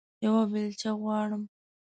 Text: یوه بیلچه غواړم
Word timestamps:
یوه 0.25 0.43
بیلچه 0.51 0.91
غواړم 1.01 1.43